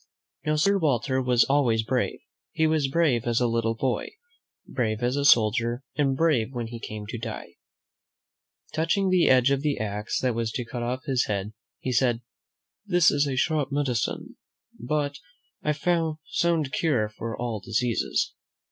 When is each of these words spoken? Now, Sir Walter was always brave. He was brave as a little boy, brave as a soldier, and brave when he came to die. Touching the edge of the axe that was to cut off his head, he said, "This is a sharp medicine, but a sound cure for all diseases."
Now, 0.47 0.55
Sir 0.55 0.79
Walter 0.79 1.21
was 1.21 1.43
always 1.43 1.83
brave. 1.83 2.17
He 2.53 2.65
was 2.65 2.87
brave 2.87 3.25
as 3.25 3.39
a 3.39 3.45
little 3.45 3.75
boy, 3.75 4.09
brave 4.67 5.03
as 5.03 5.15
a 5.15 5.23
soldier, 5.23 5.83
and 5.95 6.17
brave 6.17 6.53
when 6.55 6.65
he 6.65 6.79
came 6.79 7.05
to 7.05 7.19
die. 7.19 7.57
Touching 8.73 9.11
the 9.11 9.27
edge 9.29 9.51
of 9.51 9.61
the 9.61 9.77
axe 9.77 10.19
that 10.21 10.33
was 10.33 10.51
to 10.53 10.65
cut 10.65 10.81
off 10.81 11.03
his 11.05 11.27
head, 11.27 11.53
he 11.77 11.91
said, 11.91 12.23
"This 12.83 13.11
is 13.11 13.27
a 13.27 13.35
sharp 13.35 13.71
medicine, 13.71 14.37
but 14.79 15.19
a 15.61 15.75
sound 16.25 16.71
cure 16.73 17.07
for 17.07 17.37
all 17.39 17.59
diseases." 17.59 18.33